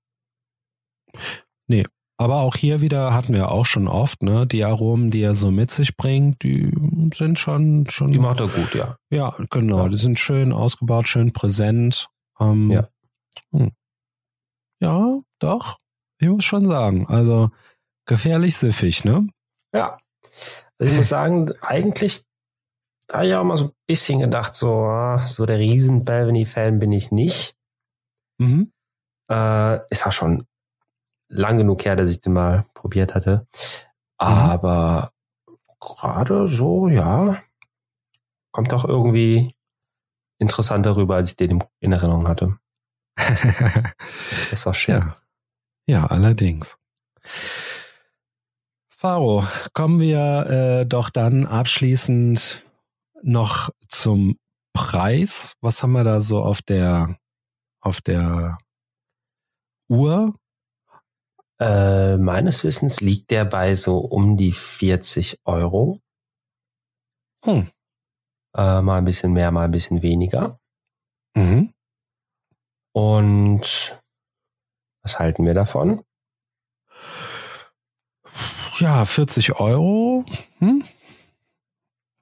Aber 2.20 2.38
auch 2.38 2.56
hier 2.56 2.82
wieder 2.82 3.14
hatten 3.14 3.34
wir 3.36 3.52
auch 3.52 3.68
schon 3.68 3.88
oft, 3.88 4.24
ne, 4.24 4.48
die 4.48 4.64
Aromen, 4.66 5.12
die 5.12 5.22
er 5.22 5.36
so 5.36 5.52
mit 5.52 5.70
sich 5.70 5.96
bringt, 5.96 6.42
die 6.42 6.76
sind 7.14 7.38
schon, 7.38 7.88
schon. 7.90 8.12
Die 8.12 8.18
macht 8.18 8.40
er 8.40 8.48
gut, 8.48 8.74
ja. 8.74 8.98
Ja, 9.12 9.36
genau. 9.52 9.84
Ja. 9.84 9.90
Die 9.90 9.98
sind 9.98 10.18
schön 10.18 10.52
ausgebaut, 10.52 11.08
schön 11.08 11.32
präsent. 11.32 12.10
Ähm, 12.40 12.72
Ja. 12.72 12.88
hm. 13.52 13.72
Ja, 14.82 15.20
doch. 15.40 15.78
Ich 16.20 16.28
muss 16.28 16.44
schon 16.44 16.68
sagen. 16.68 17.06
Also 17.08 17.52
gefährlich 18.08 18.58
süffig, 18.58 19.06
ne? 19.06 19.28
Ja. 19.72 20.00
Also 20.80 20.92
ich 20.92 20.98
muss 20.98 21.10
sagen, 21.10 21.52
eigentlich 21.62 22.24
habe 23.12 23.28
ich 23.28 23.34
auch 23.36 23.44
mal 23.44 23.58
so 23.58 23.66
ein 23.66 23.72
bisschen 23.88 24.20
gedacht, 24.20 24.56
so, 24.56 24.74
ah, 24.86 25.26
so 25.26 25.46
der 25.46 25.60
riesen 25.60 26.06
Balvenie-Fan 26.06 26.80
bin 26.80 26.92
ich 26.92 27.12
nicht. 27.12 27.56
Mhm. 28.38 28.72
Äh, 29.30 29.80
ist 29.90 30.06
auch 30.06 30.12
schon 30.12 30.46
lang 31.30 31.58
genug 31.58 31.86
her, 31.86 31.96
dass 31.96 32.10
ich 32.10 32.22
den 32.22 32.34
mal 32.34 32.66
probiert 32.74 33.16
hatte. 33.16 33.48
Aber 34.18 35.12
gerade 35.80 36.48
so, 36.48 36.88
ja, 36.88 37.38
kommt 38.52 38.72
doch 38.72 38.86
irgendwie 38.86 39.56
interessanter 40.40 40.96
rüber, 40.96 41.16
als 41.16 41.32
ich 41.32 41.36
den 41.36 41.64
in 41.80 41.92
Erinnerung 41.92 42.28
hatte. 42.28 42.58
Das 44.50 44.62
ist 44.62 44.68
auch 44.68 44.76
schön. 44.76 44.96
ja. 44.96 45.14
Ja, 45.90 46.06
allerdings. 46.06 46.78
Faro, 48.90 49.46
kommen 49.74 50.02
wir 50.02 50.82
äh, 50.82 50.86
doch 50.86 51.10
dann 51.10 51.46
abschließend 51.46 52.62
noch 53.28 53.70
zum 53.90 54.40
Preis. 54.74 55.54
Was 55.62 55.84
haben 55.84 55.92
wir 55.92 56.04
da 56.04 56.20
so 56.22 56.42
auf 56.42 56.62
der 56.62 57.18
auf 57.82 58.02
der 58.02 58.58
Uhr? 59.90 60.36
Äh, 61.60 62.18
meines 62.18 62.64
Wissens 62.64 63.02
liegt 63.02 63.32
der 63.32 63.46
bei 63.46 63.76
so 63.76 63.98
um 63.98 64.38
die 64.38 64.52
40 64.52 65.40
Euro. 65.46 66.00
Hm. 67.44 67.70
Äh, 68.56 68.82
mal 68.82 68.98
ein 68.98 69.06
bisschen 69.06 69.34
mehr, 69.34 69.52
mal 69.52 69.66
ein 69.66 69.72
bisschen 69.72 70.02
weniger. 70.02 70.60
Mhm. 71.36 71.74
Und 72.94 74.04
was 75.04 75.20
halten 75.20 75.46
wir 75.46 75.54
davon? 75.54 76.04
Ja, 78.80 79.06
40 79.06 79.60
Euro. 79.60 80.26
Hm? 80.60 80.84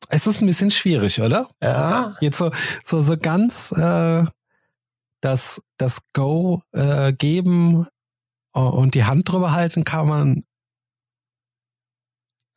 Es 0.09 0.27
ist 0.27 0.41
ein 0.41 0.47
bisschen 0.47 0.71
schwierig, 0.71 1.19
oder? 1.21 1.49
Ja, 1.61 2.15
Jetzt 2.19 2.37
so, 2.37 2.51
so, 2.83 3.01
so 3.01 3.17
ganz 3.17 3.71
äh, 3.71 4.25
das, 5.21 5.61
das 5.77 6.01
Go 6.13 6.61
äh, 6.71 7.13
geben 7.13 7.87
und 8.53 8.93
die 8.95 9.03
Hand 9.05 9.29
drüber 9.29 9.51
halten 9.51 9.83
kann 9.83 10.07
man. 10.07 10.45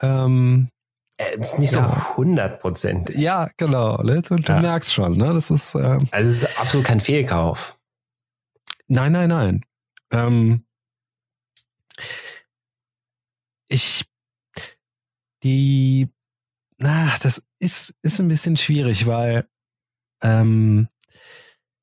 Ähm, 0.01 0.69
äh, 1.17 1.37
ist 1.39 1.59
nicht 1.59 1.71
so 1.73 1.83
hundertprozentig. 2.17 3.17
ja, 3.17 3.49
genau. 3.57 4.03
Ne? 4.03 4.23
Du, 4.23 4.37
du 4.37 4.53
Ja. 4.53 4.61
merkst 4.61 4.93
schon, 4.93 5.17
ne? 5.17 5.33
Das 5.35 5.51
ist 5.51 5.75
äh, 5.75 5.99
Also 6.11 6.31
es 6.31 6.43
ist 6.45 6.59
absolut 6.61 6.87
kein 6.87 7.01
Fehlkauf. 7.01 7.79
nein, 8.87 9.13
nein, 9.13 9.29
nein. 9.29 9.65
Ähm, 10.13 10.65
ich 13.69 14.07
die 15.43 16.09
na, 16.79 17.15
das 17.23 17.43
ist 17.59 17.95
ist 18.03 18.21
ein 18.21 18.29
bisschen 18.29 18.57
schwierig, 18.57 19.07
weil 19.07 19.49
ähm, 20.23 20.89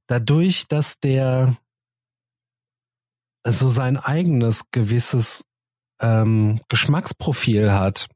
dadurch, 0.07 0.67
dass 0.67 0.99
der 0.99 1.57
so 3.45 3.69
sein 3.69 3.97
eigenes 3.97 4.71
gewisses 4.71 5.45
ähm, 6.01 6.61
Geschmacksprofil 6.69 7.71
hat, 7.73 8.07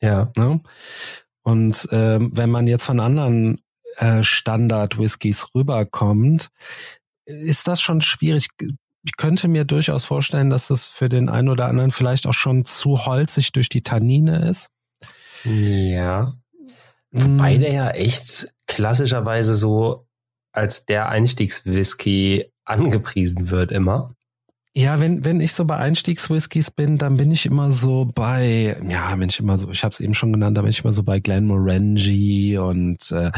Ja. 0.00 0.30
Ne? 0.36 0.60
Und 1.42 1.88
ähm, 1.92 2.30
wenn 2.34 2.50
man 2.50 2.66
jetzt 2.66 2.84
von 2.84 3.00
anderen 3.00 3.62
äh, 3.96 4.22
Standard-Whiskys 4.22 5.54
rüberkommt, 5.54 6.50
ist 7.24 7.66
das 7.66 7.80
schon 7.80 8.00
schwierig. 8.00 8.48
Ich 9.04 9.16
könnte 9.16 9.48
mir 9.48 9.64
durchaus 9.64 10.04
vorstellen, 10.04 10.50
dass 10.50 10.70
es 10.70 10.86
für 10.86 11.08
den 11.08 11.28
einen 11.28 11.48
oder 11.48 11.66
anderen 11.66 11.90
vielleicht 11.90 12.26
auch 12.26 12.34
schon 12.34 12.64
zu 12.64 13.06
holzig 13.06 13.52
durch 13.52 13.68
die 13.68 13.82
Tannine 13.82 14.48
ist. 14.48 14.70
Ja. 15.44 16.34
Wobei 17.10 17.56
Mm, 17.56 17.60
der 17.60 17.72
ja 17.72 17.90
echt 17.90 18.52
klassischerweise 18.66 19.54
so 19.54 20.06
als 20.52 20.86
der 20.86 21.08
Einstiegswhisky 21.08 22.50
angepriesen 22.64 23.50
wird 23.50 23.72
immer. 23.72 24.14
Ja, 24.74 25.00
wenn, 25.00 25.24
wenn 25.24 25.40
ich 25.40 25.54
so 25.54 25.64
bei 25.64 25.76
Einstiegswhiskys 25.76 26.70
bin, 26.70 26.98
dann 26.98 27.16
bin 27.16 27.32
ich 27.32 27.46
immer 27.46 27.72
so 27.72 28.04
bei, 28.14 28.76
ja, 28.88 29.16
bin 29.16 29.28
ich 29.28 29.40
immer 29.40 29.58
so, 29.58 29.68
ich 29.70 29.82
habe 29.82 29.92
es 29.92 29.98
eben 29.98 30.14
schon 30.14 30.32
genannt, 30.32 30.56
da 30.56 30.62
bin 30.62 30.70
ich 30.70 30.84
immer 30.84 30.92
so 30.92 31.02
bei 31.02 31.18
Glenmorangie 31.18 32.58
und 32.58 33.10
äh, 33.10 33.32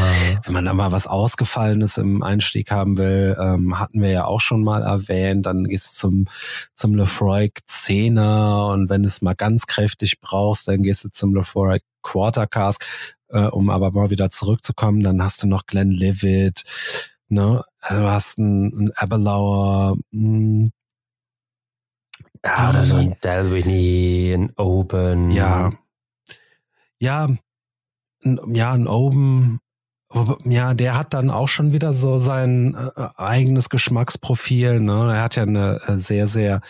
wenn 0.45 0.52
man 0.52 0.66
da 0.66 0.75
mal 0.75 0.92
was 0.92 1.07
Ausgefallenes 1.07 1.97
im 1.97 2.23
Einstieg 2.23 2.71
haben 2.71 2.99
will, 2.99 3.38
ähm, 3.40 3.78
hatten 3.78 4.02
wir 4.02 4.11
ja 4.11 4.25
auch 4.26 4.40
schon 4.40 4.62
mal 4.62 4.83
erwähnt, 4.83 5.47
dann 5.47 5.64
gehst 5.64 5.95
du 5.95 6.09
zum, 6.09 6.28
zum 6.75 6.95
Lefroy 6.95 7.50
Zehner 7.64 8.66
und 8.66 8.90
wenn 8.90 9.02
du 9.02 9.07
es 9.07 9.23
mal 9.23 9.35
ganz 9.35 9.66
kräftig 9.66 10.21
brauchst, 10.21 10.69
dann 10.69 10.83
gehst 10.83 11.04
du 11.04 11.09
zum 11.09 11.35
Lefroy 11.35 11.78
Quarter 12.02 12.47
Cask, 12.47 12.85
äh, 13.28 13.47
um 13.47 13.71
aber 13.71 13.90
mal 13.92 14.11
wieder 14.11 14.30
zurückzukommen, 14.30 15.02
dann 15.02 15.23
hast 15.23 15.42
du 15.42 15.47
noch 15.47 15.66
Glenlivet, 15.66 16.64
ne, 17.28 17.64
du 17.88 18.11
hast 18.11 18.38
einen, 18.38 18.73
einen 18.76 18.92
Aberlour, 18.97 19.97
mh, 20.11 20.71
Ja, 22.45 22.71
oder 22.71 22.85
so 22.87 22.97
ein 22.97 23.16
Dalwhinnie, 23.21 24.33
ein 24.33 24.52
Open. 24.57 25.30
Ja. 25.30 25.73
Ja, 26.99 27.28
ein, 28.25 28.54
ja, 28.54 28.73
ein 28.73 28.87
Open. 28.87 29.61
Ja, 30.45 30.75
der 30.75 30.97
hat 30.99 31.14
dann 31.14 31.30
auch 31.30 31.47
schon 31.47 31.73
wieder 31.73 31.92
so 31.92 32.19
sein 32.19 32.75
äh, 32.97 33.09
eigenes 33.16 33.69
Geschmacksprofil. 33.69 34.80
Ne? 34.80 35.14
Er 35.14 35.23
hat 35.23 35.37
ja 35.37 35.45
eine 35.45 35.80
äh, 35.87 35.99
sehr, 35.99 36.26
sehr 36.26 36.62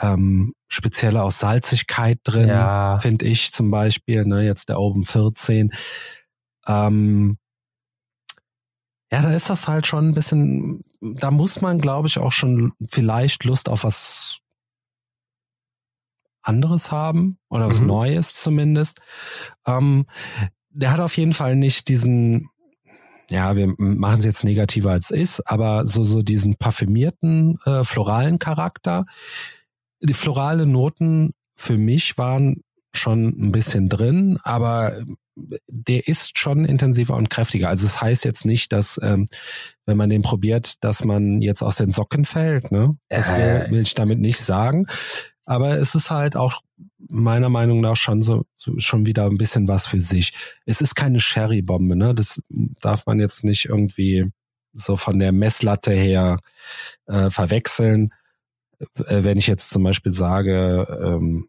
ähm, 0.00 0.52
spezielle 0.68 1.22
auch 1.22 1.30
Salzigkeit 1.30 2.18
drin, 2.24 2.48
Ja. 2.48 2.98
finde 2.98 3.24
ich 3.26 3.52
zum 3.52 3.70
Beispiel. 3.70 4.24
Ne? 4.24 4.44
Jetzt 4.44 4.68
der 4.68 4.78
Open 4.80 5.04
14. 5.04 5.72
Ähm, 6.66 7.38
ja, 9.12 9.22
da 9.22 9.32
ist 9.32 9.48
das 9.48 9.68
halt 9.68 9.86
schon 9.86 10.08
ein 10.08 10.14
bisschen, 10.14 10.82
da 11.00 11.30
muss 11.30 11.60
man, 11.60 11.78
glaube 11.78 12.08
ich, 12.08 12.18
auch 12.18 12.32
schon 12.32 12.72
vielleicht 12.90 13.44
Lust 13.44 13.68
auf 13.68 13.84
was 13.84 14.40
anderes 16.42 16.90
haben 16.92 17.38
oder 17.48 17.68
was 17.68 17.80
Mhm. 17.80 17.86
Neues 17.88 18.34
zumindest. 18.40 19.00
Ähm, 19.66 20.06
der 20.70 20.92
hat 20.92 21.00
auf 21.00 21.16
jeden 21.16 21.32
Fall 21.32 21.56
nicht 21.56 21.88
diesen, 21.88 22.48
ja, 23.30 23.56
wir 23.56 23.74
machen 23.78 24.18
es 24.20 24.24
jetzt 24.24 24.44
negativer 24.44 24.90
als 24.92 25.10
ist, 25.10 25.40
aber 25.50 25.86
so, 25.86 26.04
so 26.04 26.22
diesen 26.22 26.56
parfümierten, 26.56 27.58
äh, 27.64 27.82
floralen 27.82 28.38
Charakter. 28.38 29.06
Die 30.06 30.14
florale 30.14 30.66
Noten 30.66 31.32
für 31.56 31.76
mich 31.76 32.16
waren 32.18 32.62
schon 32.94 33.28
ein 33.28 33.52
bisschen 33.52 33.88
drin, 33.88 34.38
aber 34.42 34.96
der 35.68 36.08
ist 36.08 36.38
schon 36.38 36.64
intensiver 36.64 37.14
und 37.14 37.28
kräftiger. 37.28 37.68
Also 37.68 37.84
es 37.86 38.00
heißt 38.00 38.24
jetzt 38.24 38.46
nicht, 38.46 38.72
dass 38.72 38.98
ähm, 39.02 39.28
wenn 39.84 39.96
man 39.98 40.08
den 40.08 40.22
probiert, 40.22 40.82
dass 40.82 41.04
man 41.04 41.42
jetzt 41.42 41.62
aus 41.62 41.76
den 41.76 41.90
Socken 41.90 42.24
fällt. 42.24 42.72
Ne? 42.72 42.96
Das 43.10 43.28
will, 43.28 43.36
Äh. 43.36 43.70
will 43.70 43.80
ich 43.82 43.94
damit 43.94 44.18
nicht 44.18 44.38
sagen. 44.38 44.86
Aber 45.44 45.76
es 45.78 45.94
ist 45.94 46.10
halt 46.10 46.36
auch 46.36 46.62
meiner 47.08 47.50
Meinung 47.50 47.80
nach 47.80 47.96
schon 47.96 48.22
so, 48.22 48.46
so 48.56 48.78
schon 48.78 49.06
wieder 49.06 49.26
ein 49.26 49.38
bisschen 49.38 49.68
was 49.68 49.86
für 49.86 50.00
sich. 50.00 50.32
Es 50.64 50.80
ist 50.80 50.94
keine 50.96 51.20
Sherry-Bombe, 51.20 51.96
ne? 51.96 52.14
Das 52.14 52.40
darf 52.80 53.06
man 53.06 53.20
jetzt 53.20 53.44
nicht 53.44 53.66
irgendwie 53.66 54.30
so 54.72 54.96
von 54.96 55.18
der 55.18 55.32
Messlatte 55.32 55.92
her 55.92 56.38
äh, 57.06 57.30
verwechseln. 57.30 58.12
Äh, 58.78 59.24
wenn 59.24 59.38
ich 59.38 59.46
jetzt 59.46 59.70
zum 59.70 59.82
Beispiel 59.82 60.12
sage, 60.12 60.86
ähm, 61.02 61.48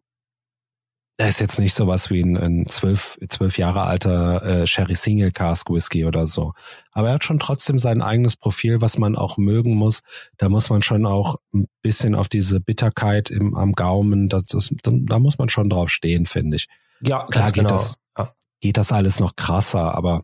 er 1.20 1.30
ist 1.30 1.40
jetzt 1.40 1.58
nicht 1.58 1.74
sowas 1.74 2.12
wie 2.12 2.22
ein, 2.22 2.38
ein 2.38 2.68
zwölf, 2.70 3.18
zwölf 3.30 3.58
Jahre 3.58 3.82
alter 3.82 4.44
äh, 4.44 4.68
Sherry 4.68 4.94
Single 4.94 5.32
Cask 5.32 5.68
Whisky 5.72 6.06
oder 6.06 6.28
so. 6.28 6.54
Aber 6.92 7.08
er 7.08 7.16
hat 7.16 7.24
schon 7.24 7.40
trotzdem 7.40 7.80
sein 7.80 8.04
eigenes 8.04 8.38
Profil, 8.38 8.82
was 8.82 9.00
man 9.00 9.16
auch 9.16 9.38
mögen 9.38 9.74
muss. 9.76 10.02
Da 10.38 10.48
muss 10.48 10.70
man 10.70 10.84
schon 10.84 11.08
auch 11.08 11.38
ein 11.56 11.66
bisschen 11.82 12.14
auf 12.14 12.30
diese 12.30 12.60
Bitterkeit 12.60 13.32
im, 13.32 13.56
am 13.56 13.74
Gaumen, 13.74 14.30
das, 14.30 14.46
das, 14.46 14.72
da 14.84 15.18
muss 15.18 15.40
man 15.40 15.50
schon 15.50 15.70
drauf 15.70 15.90
stehen, 15.90 16.28
finde 16.28 16.58
ich. 16.58 16.68
Ja, 17.02 17.26
Klar 17.26 17.46
geht 17.48 17.56
genau. 17.56 17.70
das. 17.70 17.96
Ja. 18.16 18.34
Geht 18.62 18.78
das 18.78 18.92
alles 18.92 19.20
noch 19.20 19.36
krasser, 19.36 19.96
aber 19.96 20.22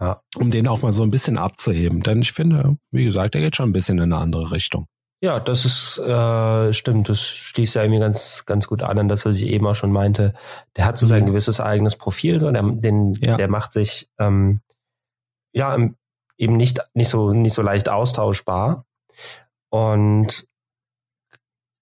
Ja. 0.00 0.22
um 0.36 0.50
den 0.50 0.66
auch 0.66 0.82
mal 0.82 0.92
so 0.92 1.04
ein 1.04 1.10
bisschen 1.10 1.38
abzuheben. 1.38 2.02
Denn 2.02 2.20
ich 2.22 2.32
finde, 2.32 2.76
wie 2.90 3.04
gesagt, 3.04 3.34
der 3.34 3.42
geht 3.42 3.54
schon 3.54 3.68
ein 3.70 3.72
bisschen 3.72 3.98
in 3.98 4.12
eine 4.12 4.16
andere 4.16 4.50
Richtung. 4.50 4.88
Ja, 5.26 5.40
das 5.40 5.64
ist 5.64 5.98
äh, 5.98 6.72
stimmt. 6.72 7.08
Das 7.08 7.20
schließt 7.20 7.74
ja 7.74 7.82
irgendwie 7.82 7.98
ganz 7.98 8.44
ganz 8.46 8.68
gut 8.68 8.82
an 8.84 8.96
an 8.96 9.08
das, 9.08 9.26
was 9.26 9.38
ich 9.38 9.46
eben 9.48 9.66
auch 9.66 9.74
schon 9.74 9.90
meinte. 9.90 10.34
Der 10.76 10.84
hat 10.84 10.96
so 10.98 11.04
sein 11.04 11.22
Mhm. 11.24 11.26
gewisses 11.26 11.60
eigenes 11.60 11.96
Profil, 11.96 12.38
so 12.38 12.48
der, 12.52 12.62
den, 12.62 13.14
Ja. 13.14 13.36
der 13.36 13.48
macht 13.48 13.72
sich 13.72 14.08
ähm, 14.20 14.60
ja 15.52 15.74
im- 15.74 15.96
eben 16.38 16.56
nicht 16.56 16.78
nicht 16.94 17.08
so 17.08 17.32
nicht 17.32 17.54
so 17.54 17.62
leicht 17.62 17.88
austauschbar. 17.88 18.84
Und 19.68 20.46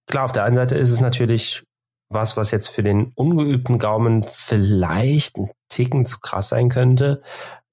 klar, 0.09 0.25
auf 0.25 0.31
der 0.31 0.43
einen 0.45 0.55
Seite 0.55 0.75
ist 0.75 0.91
es 0.91 0.99
natürlich 0.99 1.63
was, 2.09 2.37
was 2.37 2.49
jetzt 2.49 2.69
für 2.69 2.81
den 2.81 3.11
ungeübten 3.13 3.77
Gaumen 3.77 4.23
vielleicht 4.23 5.37
ein 5.37 5.51
Ticken 5.69 6.07
zu 6.07 6.19
krass 6.19 6.49
sein 6.49 6.69
könnte. 6.69 7.21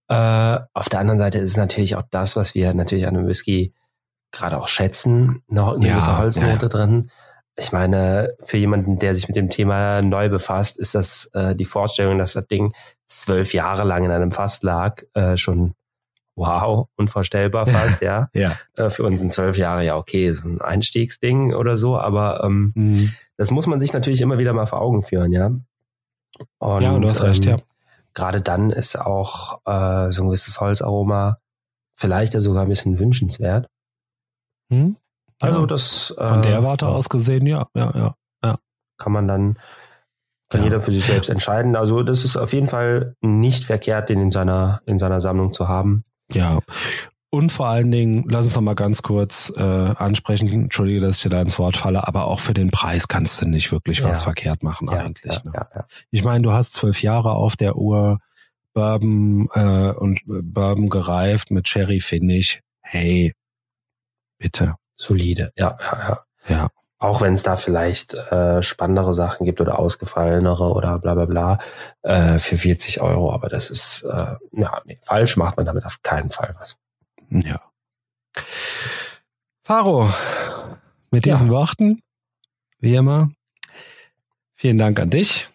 Äh, 0.08 0.58
auf 0.74 0.90
der 0.90 1.00
anderen 1.00 1.18
Seite 1.18 1.38
ist 1.38 1.48
es 1.50 1.56
natürlich 1.56 1.96
auch 1.96 2.04
das, 2.10 2.36
was 2.36 2.54
wir 2.54 2.74
natürlich 2.74 3.06
an 3.06 3.16
einem 3.16 3.26
Whisky 3.26 3.72
gerade 4.32 4.58
auch 4.58 4.68
schätzen, 4.68 5.42
noch 5.48 5.74
eine 5.76 5.86
Ja, 5.86 5.92
gewisse 5.94 6.18
Holznote 6.18 6.62
ja, 6.66 6.68
drin. 6.68 7.10
Ich 7.56 7.70
meine, 7.70 8.34
für 8.40 8.56
jemanden, 8.56 8.98
der 8.98 9.14
sich 9.14 9.28
mit 9.28 9.36
dem 9.36 9.50
Thema 9.50 10.00
neu 10.02 10.28
befasst, 10.30 10.78
ist 10.78 10.94
das 10.94 11.26
äh, 11.34 11.54
die 11.54 11.66
Vorstellung, 11.66 12.18
dass 12.18 12.32
das 12.32 12.46
Ding 12.46 12.72
zwölf 13.06 13.52
Jahre 13.52 13.84
lang 13.84 14.04
in 14.04 14.10
einem 14.10 14.32
Fass 14.32 14.62
lag, 14.62 15.02
äh, 15.12 15.36
schon 15.36 15.74
wow, 16.34 16.88
unvorstellbar 16.96 17.66
fast, 17.68 18.00
ja. 18.00 18.28
Ja. 18.32 18.56
Äh, 18.74 18.88
für 18.88 19.02
uns 19.04 19.18
sind 19.18 19.30
zwölf 19.32 19.58
Jahre 19.58 19.84
ja 19.84 19.96
okay, 19.96 20.32
so 20.32 20.48
ein 20.48 20.62
Einstiegsding 20.62 21.52
oder 21.54 21.76
so, 21.76 21.98
aber 21.98 22.42
ähm, 22.42 22.72
Mhm. 22.74 23.12
das 23.36 23.50
muss 23.50 23.66
man 23.66 23.80
sich 23.80 23.92
natürlich 23.92 24.22
immer 24.22 24.38
wieder 24.38 24.54
mal 24.54 24.66
vor 24.66 24.80
Augen 24.80 25.02
führen, 25.02 25.30
ja. 25.32 25.50
Und, 26.58 26.82
ja, 26.82 26.98
du 26.98 27.06
hast 27.06 27.22
recht, 27.22 27.44
ähm, 27.44 27.52
ja. 27.52 27.56
Gerade 28.14 28.40
dann 28.40 28.70
ist 28.70 28.98
auch 28.98 29.60
äh, 29.66 30.10
so 30.12 30.22
ein 30.22 30.26
gewisses 30.28 30.58
Holzaroma 30.60 31.38
vielleicht 31.94 32.32
ja 32.34 32.40
sogar 32.40 32.62
ein 32.62 32.68
bisschen 32.68 32.98
wünschenswert. 32.98 33.68
Hm? 34.72 34.96
Also 35.40 35.60
Ja. 35.60 35.66
das 35.66 36.14
äh, 36.18 36.26
Von 36.26 36.42
der 36.42 36.62
Warte 36.64 36.88
aus 36.88 37.08
gesehen, 37.08 37.46
ja, 37.46 37.66
ja, 37.76 38.14
ja. 38.44 38.56
kann 38.98 39.12
man 39.12 39.26
dann 39.28 39.58
kann 40.48 40.60
Ja. 40.60 40.66
jeder 40.66 40.80
für 40.80 40.92
sich 40.92 41.04
selbst 41.04 41.30
entscheiden. 41.30 41.76
Also 41.76 42.02
das 42.02 42.24
ist 42.24 42.36
auf 42.36 42.52
jeden 42.52 42.66
Fall 42.66 43.16
nicht 43.22 43.64
verkehrt, 43.64 44.08
den 44.10 44.20
in 44.20 44.30
seiner 44.30 44.82
in 44.86 44.98
seiner 44.98 45.20
Sammlung 45.20 45.52
zu 45.52 45.66
haben. 45.68 46.04
Ja. 46.30 46.58
Und 47.30 47.50
vor 47.50 47.66
allen 47.68 47.90
Dingen, 47.90 48.24
lass 48.28 48.44
uns 48.44 48.54
noch 48.54 48.60
mal 48.62 48.74
ganz 48.74 49.00
kurz 49.00 49.50
äh, 49.56 49.62
ansprechen, 49.62 50.48
entschuldige, 50.48 51.00
dass 51.00 51.16
ich 51.16 51.22
dir 51.22 51.30
da 51.30 51.40
ins 51.40 51.58
Wort 51.58 51.78
falle, 51.78 52.06
aber 52.06 52.26
auch 52.26 52.40
für 52.40 52.52
den 52.52 52.70
Preis 52.70 53.08
kannst 53.08 53.40
du 53.40 53.46
nicht 53.46 53.72
wirklich 53.72 54.04
was 54.04 54.18
Ja. 54.20 54.24
verkehrt 54.24 54.62
machen 54.62 54.90
eigentlich. 54.90 55.32
ja, 55.36 55.40
ne? 55.44 55.52
ja, 55.54 55.68
ja. 55.74 55.84
Ich 56.10 56.24
meine, 56.24 56.42
du 56.42 56.52
hast 56.52 56.74
zwölf 56.74 57.02
Jahre 57.02 57.32
auf 57.32 57.56
der 57.56 57.76
Uhr, 57.76 58.18
Bourbon 58.74 59.48
äh, 59.54 59.92
und 59.92 60.20
Bourbon 60.26 60.90
gereift 60.90 61.50
mit 61.50 61.66
Sherry 61.68 62.00
Finish. 62.00 62.60
Hey, 62.82 63.32
bitte. 64.42 64.74
solide. 64.96 65.52
Ja, 65.56 65.78
ja, 65.80 65.98
ja. 66.08 66.18
Ja. 66.48 66.68
Auch 66.98 67.20
wenn 67.20 67.34
es 67.34 67.42
da 67.42 67.56
vielleicht 67.56 68.14
äh, 68.14 68.62
spannendere 68.62 69.14
Sachen 69.14 69.44
gibt 69.44 69.60
oder 69.60 69.78
ausgefallenere 69.78 70.70
oder 70.72 70.98
bla 71.00 71.14
bla 71.14 71.24
bla 71.24 71.58
äh, 72.02 72.38
für 72.38 72.56
40 72.58 73.00
Euro, 73.00 73.32
aber 73.32 73.48
das 73.48 73.70
ist 73.70 74.02
äh, 74.04 74.36
ja 74.52 74.80
nee, 74.84 74.98
falsch 75.02 75.36
macht 75.36 75.56
man 75.56 75.66
damit 75.66 75.84
auf 75.84 76.02
keinen 76.02 76.30
Fall 76.30 76.54
was. 76.60 76.76
Ja. 77.30 77.60
Faro, 79.64 80.12
mit 81.10 81.26
Ja. 81.26 81.32
diesen 81.34 81.50
Worten, 81.50 82.00
wie 82.78 82.94
immer, 82.94 83.30
vielen 84.54 84.78
Dank 84.78 85.00
an 85.00 85.10
dich. 85.10 85.48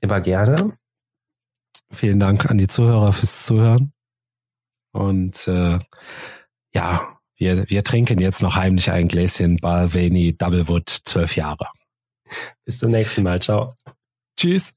Immer 0.00 0.20
gerne. 0.20 0.72
Vielen 1.90 2.20
Dank 2.20 2.50
an 2.50 2.58
die 2.58 2.66
Zuhörer 2.68 3.12
fürs 3.12 3.44
Zuhören. 3.46 3.92
Und 4.92 5.46
äh, 5.48 5.78
ja, 6.74 7.15
wir, 7.36 7.68
wir 7.68 7.84
trinken 7.84 8.18
jetzt 8.18 8.42
noch 8.42 8.56
heimlich 8.56 8.90
ein 8.90 9.08
Gläschen 9.08 9.56
Balvenie 9.56 10.36
Doublewood 10.36 10.88
zwölf 10.88 11.36
Jahre. 11.36 11.68
Bis 12.64 12.78
zum 12.78 12.90
nächsten 12.90 13.22
Mal. 13.22 13.40
Ciao. 13.40 13.74
Tschüss. 14.36 14.74